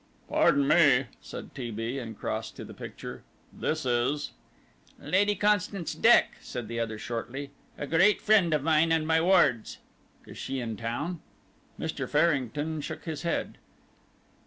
"Pardon 0.27 0.67
me," 0.67 1.05
said 1.21 1.53
T. 1.53 1.69
B., 1.69 1.99
and 1.99 2.17
crossed 2.19 2.55
to 2.55 2.65
the 2.65 2.73
picture, 2.73 3.21
"this 3.53 3.85
is" 3.85 4.31
"Lady 4.99 5.35
Constance 5.35 5.93
Dex," 5.93 6.39
said 6.47 6.67
the 6.67 6.79
other, 6.79 6.97
shortly 6.97 7.51
"a 7.77 7.85
great 7.85 8.19
friend 8.19 8.51
of 8.51 8.63
mine 8.63 8.91
and 8.91 9.05
my 9.05 9.21
ward's." 9.21 9.77
"Is 10.25 10.39
she 10.39 10.59
in 10.59 10.75
town?" 10.75 11.21
Mr. 11.79 12.09
Farrington 12.09 12.81
shook 12.81 13.03
his 13.05 13.21
head. 13.21 13.59